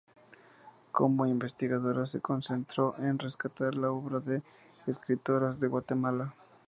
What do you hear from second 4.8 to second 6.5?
escritoras de Guatemala.